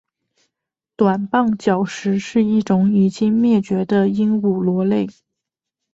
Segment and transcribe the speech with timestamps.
[0.95, 5.07] 短棒角石是一属已灭绝的鹦鹉螺类。